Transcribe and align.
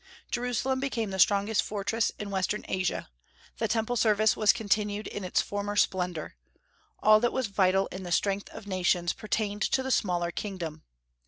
Jerusalem 0.31 0.79
became 0.79 1.11
the 1.11 1.19
strongest 1.19 1.61
fortress 1.61 2.11
in 2.17 2.31
western 2.31 2.65
Asia; 2.67 3.11
the 3.59 3.67
Temple 3.67 3.95
service 3.95 4.35
was 4.35 4.51
continued 4.51 5.05
in 5.05 5.23
its 5.23 5.41
former 5.43 5.75
splendor; 5.75 6.37
all 7.03 7.19
that 7.19 7.31
was 7.31 7.45
vital 7.45 7.85
in 7.91 8.01
the 8.01 8.11
strength 8.11 8.49
of 8.49 8.65
nations 8.65 9.13
pertained 9.13 9.61
to 9.61 9.83
the 9.83 9.91
smaller 9.91 10.31
kingdom. 10.31 10.81